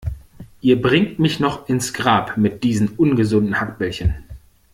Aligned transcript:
Ihr 0.61 0.81
bringt 0.81 1.19
mich 1.19 1.39
noch 1.39 1.69
ins 1.69 1.93
Grab 1.93 2.35
mit 2.35 2.63
diesen 2.63 2.87
ungesunden 2.87 3.59
Hackbällchen. 3.59 4.15